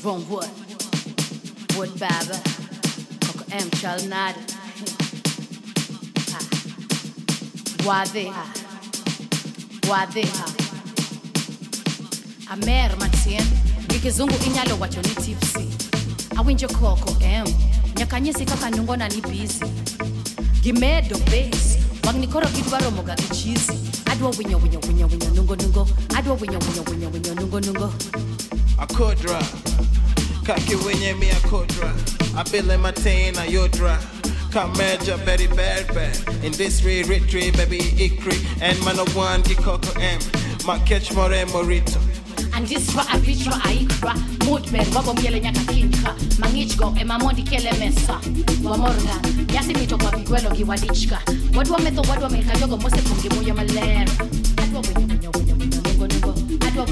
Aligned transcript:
From 0.00 0.26
Wood, 0.30 0.48
Wood 1.76 2.00
Baba, 2.00 2.40
Coco 3.20 3.44
M. 3.52 3.68
Chalnad, 3.76 4.34
Wade, 7.84 8.59
Wade, 9.90 10.24
Amer 12.50 12.96
Matien, 12.98 13.44
ngikizungu 13.88 14.34
inyalo 14.46 14.78
wacho 14.80 15.02
ni 15.02 15.08
tipsy, 15.08 15.68
awinjo 16.36 16.68
Coco 16.68 17.16
M, 17.20 17.46
nyakanyisi 17.96 18.44
kaka 18.44 18.70
nungona 18.70 19.08
ni 19.08 19.20
busy, 19.20 19.64
gimedo 20.62 21.18
base, 21.18 21.78
wang' 22.06 22.20
ni 22.20 22.26
koro 22.26 22.46
gidwaro 22.46 22.90
moga 22.90 23.14
gi 23.16 23.28
chizi, 23.34 23.72
adwa 24.12 24.30
winyo 24.30 24.58
winyo 24.58 24.80
winyo 24.88 25.06
winyo 25.06 25.30
nungo 25.34 25.56
nungo, 25.56 25.88
adwa 26.16 26.34
winyo 26.34 26.58
winyo 26.58 26.82
winyo 26.90 27.10
winyo 27.10 27.34
nungo 27.34 27.60
nungo. 27.60 27.92
Akodra, 28.78 29.42
kaki 30.46 30.74
wenye 30.74 31.14
mi 31.14 31.30
akodra, 31.30 31.94
abile 32.36 32.76
matena 32.76 33.44
yodra. 33.44 33.98
Kameja 34.50 35.16
very 35.18 35.46
bad 35.46 35.86
bad 35.94 36.44
In 36.44 36.50
this 36.50 36.82
re 36.82 37.04
retry 37.04 37.56
baby 37.56 37.78
ikri. 37.78 38.34
And 38.60 38.76
man 38.84 38.98
of 38.98 39.14
one 39.14 39.44
coco 39.44 39.78
M 40.00 40.18
Ma 40.66 40.78
catch 40.84 41.12
more 41.14 41.44
morito 41.52 42.00
andisra 42.52 43.04
avitra 43.08 43.60
aikra 43.64 44.14
mudber 44.44 44.86
wabo 44.94 45.14
miele 45.14 45.40
nyaka 45.40 45.60
kinka 45.72 46.14
mangichgo 46.38 46.94
emamondi 47.00 47.42
kele 47.42 47.72
mesa 47.72 48.20
wamorga 48.64 49.20
nyasi 49.52 49.74
mito 49.74 49.98
kwa 49.98 50.10
vigwelo 50.10 50.50
giwadichka 50.50 51.18
wadwa 51.56 51.78
metho 51.80 52.02
wadwa 52.10 52.30
meka 52.30 52.56
jogo 52.58 52.76
mose 52.76 52.96
pungi 52.96 53.28
muyo 53.28 53.54
maler 53.54 54.08
adwa 54.56 54.82
nungo 56.08 56.34
adwa 56.66 56.86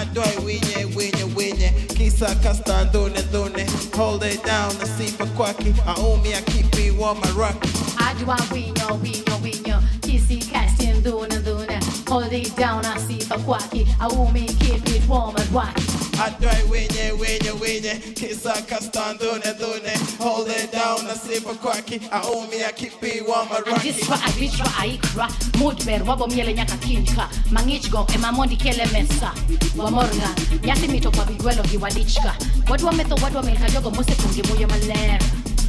Adoi 0.00 0.44
winye 0.46 0.84
winye 0.96 1.24
winye 1.36 1.70
Kisa 1.96 2.34
kasta 2.34 2.84
ndone 2.84 3.20
ndone 3.30 3.66
Hold 3.96 4.22
it 4.24 4.44
down 4.44 4.72
na 4.78 4.86
sifa 4.98 5.26
kwaki 5.26 5.74
Aumi 5.86 6.34
akipi 6.34 6.90
wa 6.90 7.14
maraki 7.14 7.68
adwa 8.12 8.36
winyo 8.52 9.00
winyo 9.02 9.36
winyo 9.42 9.82
kisi 10.00 10.36
casting 10.52 11.02
duna 11.02 11.36
duna. 11.44 11.80
Hold 12.08 12.32
it 12.32 12.54
down 12.56 12.84
asifa 12.84 13.38
kwaki 13.38 13.86
aumi 14.00 14.44
keep 14.60 14.86
it 14.88 15.08
warm 15.08 15.34
and 15.36 15.48
wacky 15.50 15.82
Adoi 16.20 16.62
winye 16.70 17.12
winye 17.12 17.50
winye 17.60 17.94
Kisa 18.14 18.52
kasta 18.62 19.12
ndone 19.14 19.44
ndone 19.56 19.92
Hold 20.18 20.48
it 20.48 20.72
down 20.72 21.06
na 21.06 21.14
sifa 21.14 21.54
kwaki 21.54 22.00
Aumi 22.10 22.62
akipi 22.68 23.20
wa 23.20 23.44
maraki 23.46 23.70
andisra 23.88 24.22
avitra 24.26 24.66
aikra 24.80 25.28
mudber 25.58 26.02
wabo 26.08 26.26
miele 26.26 26.54
nyaka 26.54 26.76
kinka 26.76 27.28
mangichgo 27.50 28.06
emamondi 28.14 28.56
kele 28.56 28.86
mesa 28.86 29.32
wamorga 29.76 30.28
nyasi 30.64 30.88
mito 30.88 31.10
kwa 31.10 31.24
vigwelo 31.24 31.62
giwadichka 31.62 32.34
wadwa 32.70 32.92
metho 32.92 33.14
wadwa 33.24 33.42
meka 33.42 33.70
jogo 33.70 33.90
mose 33.90 34.12
pungi 34.14 34.42
muyo 34.42 34.68
maler 34.68 35.20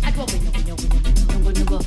adwa 0.07 0.25
winyo 0.25 0.52
winyo 0.57 0.75
winyo 1.54 1.80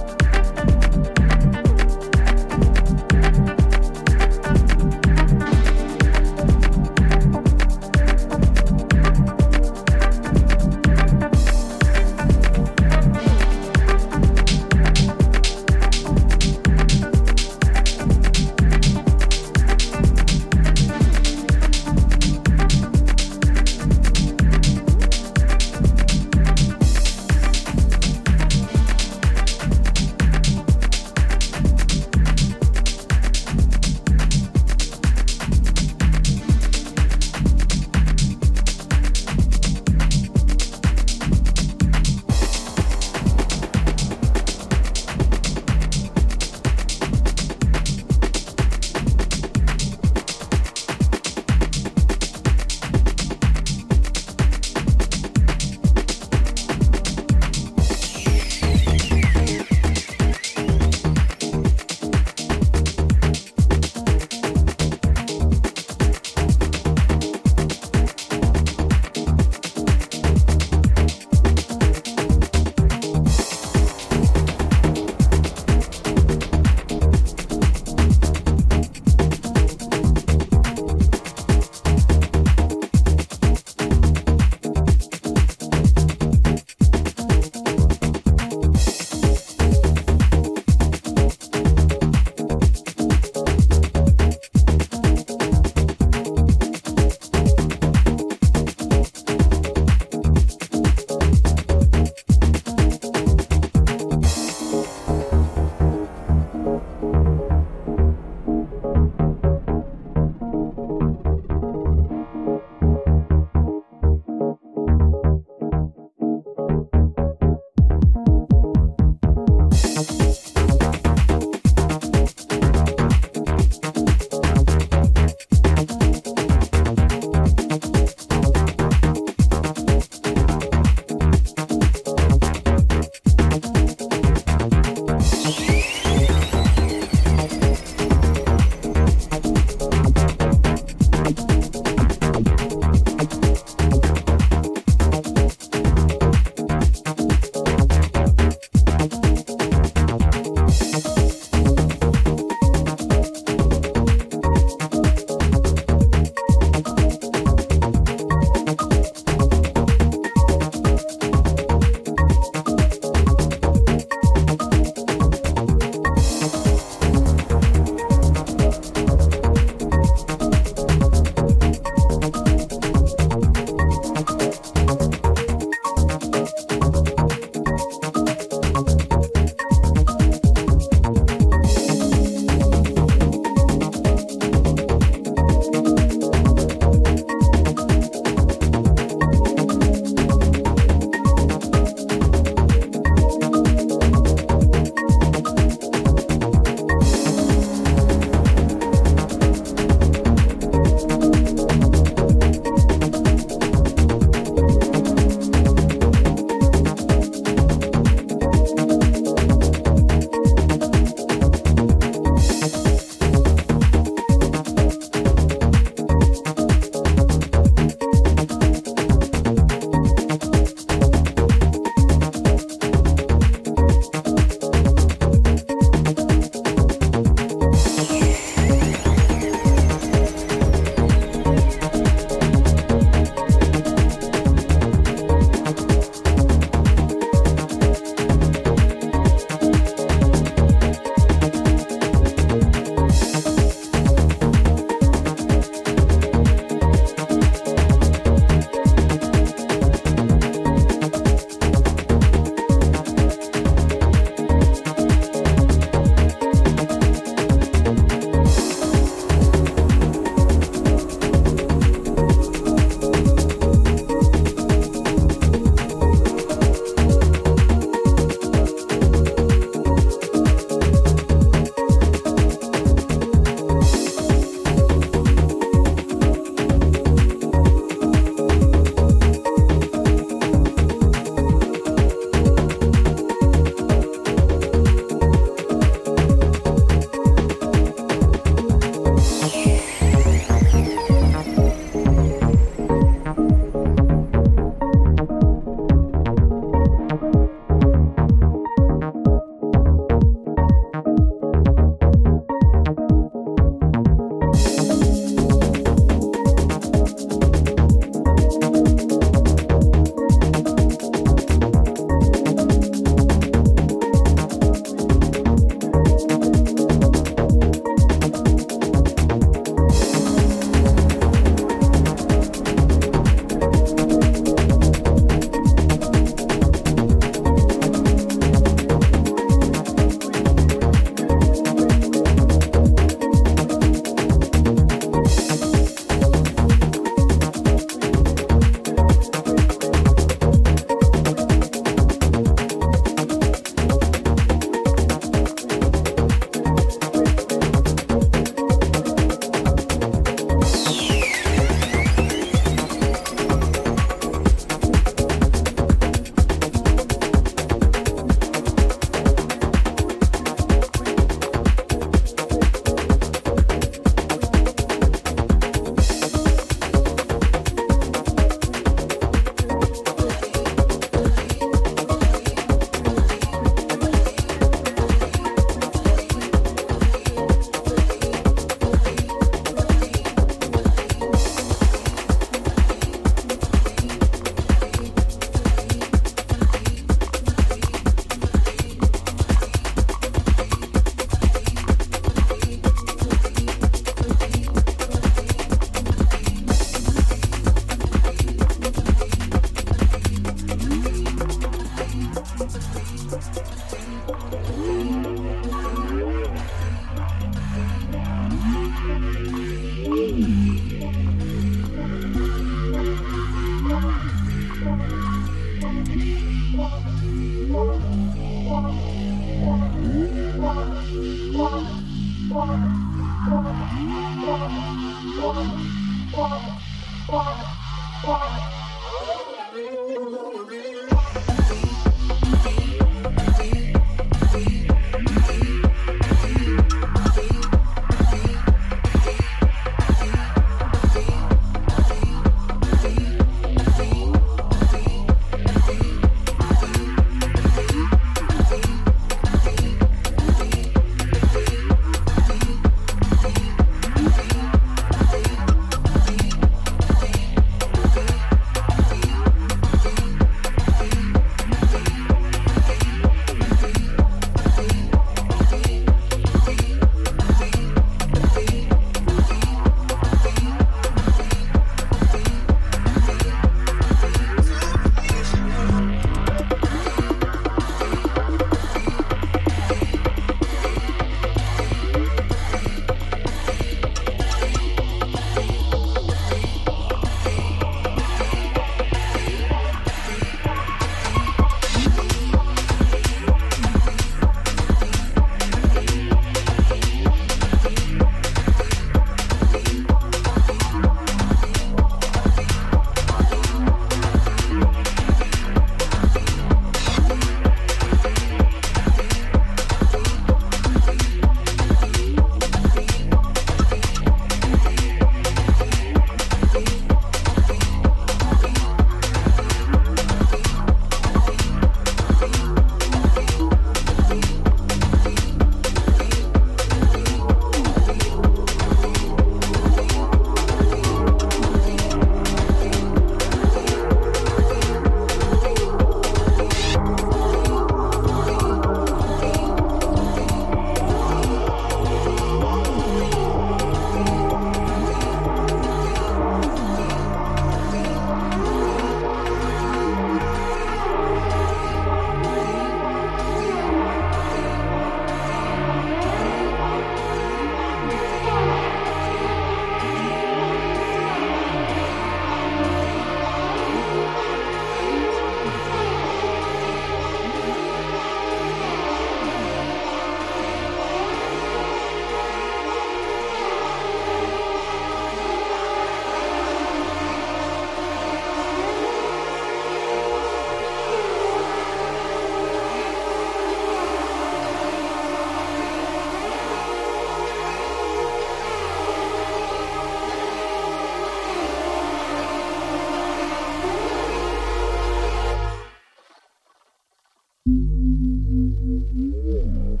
Mm-hmm. 598.81 600.00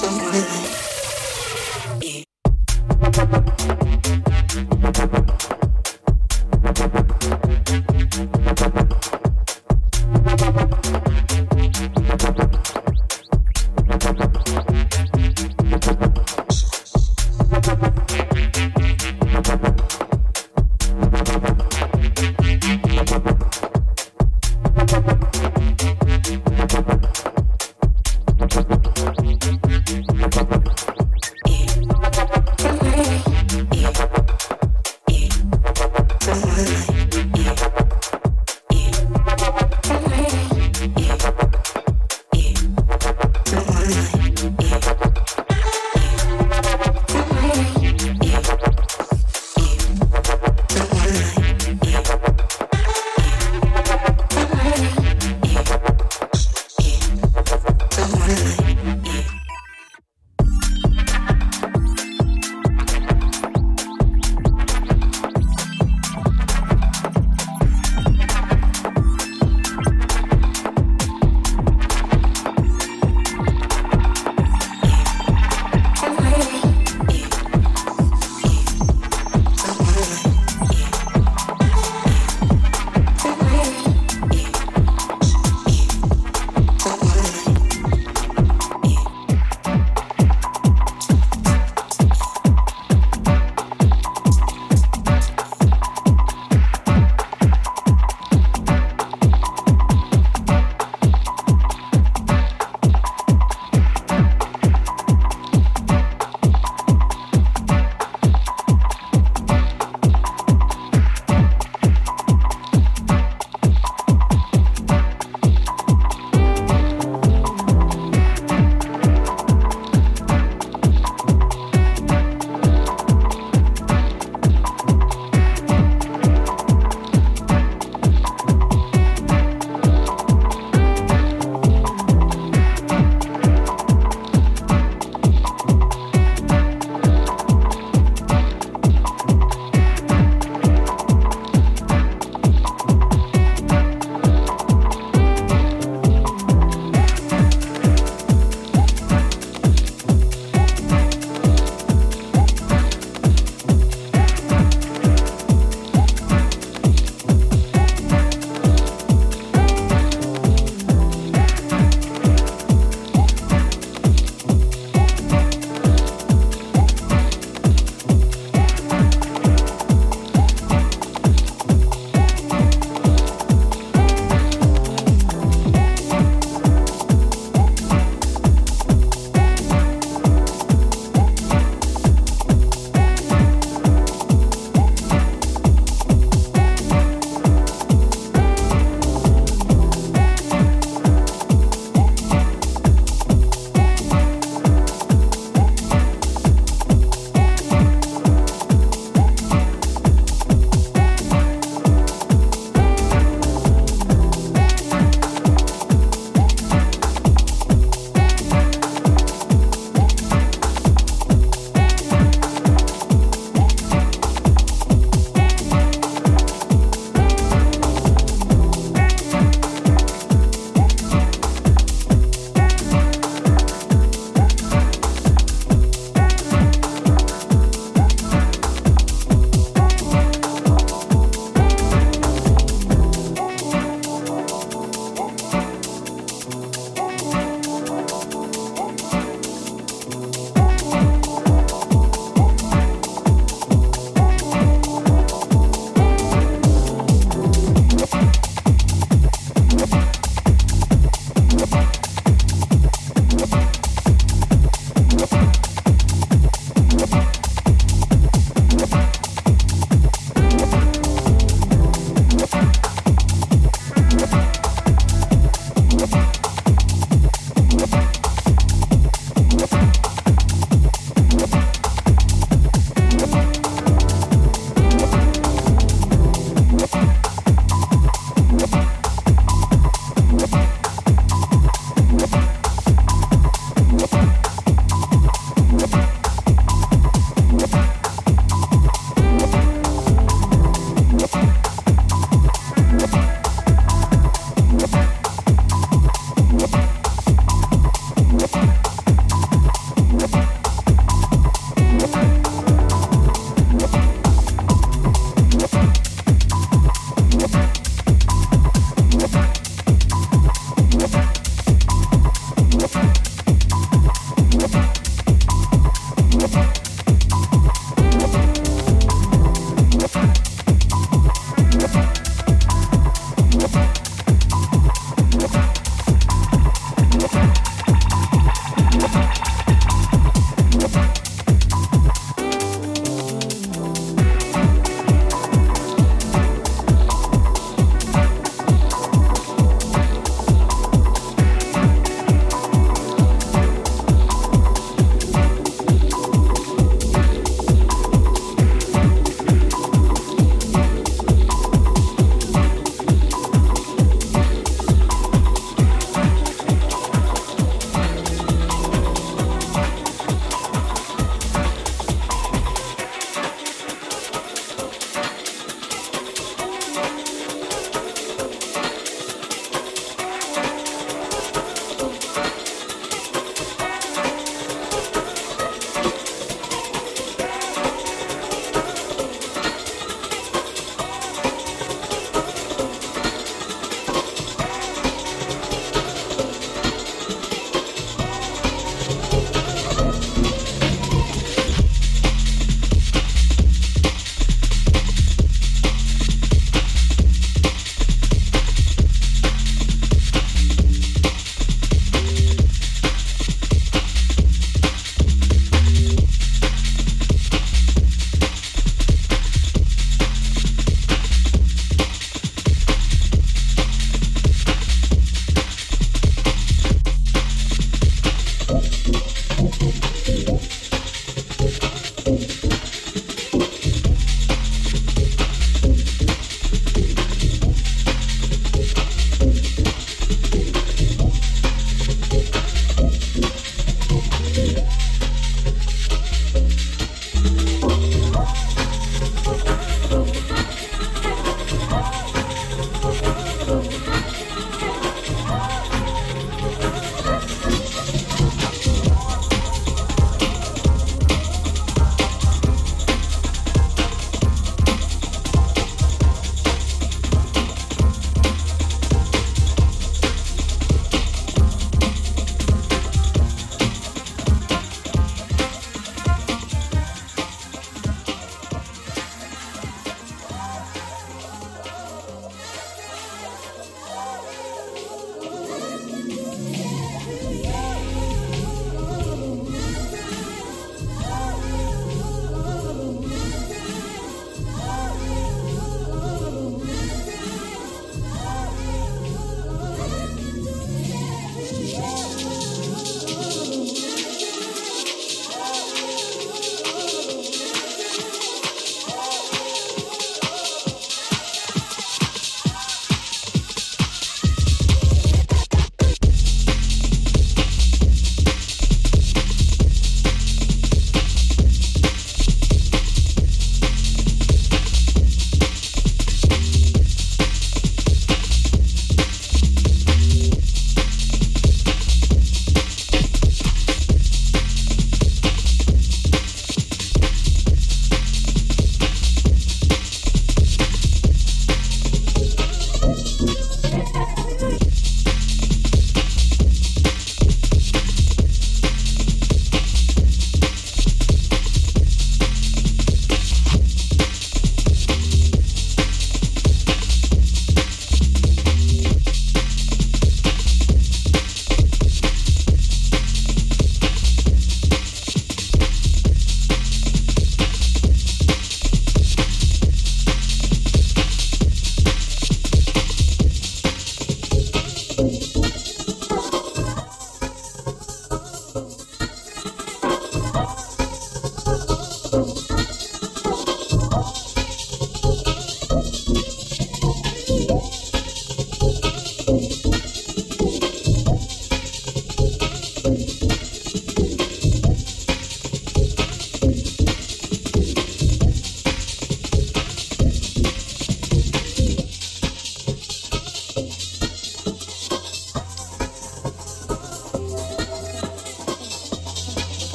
Yeah. 0.00 0.87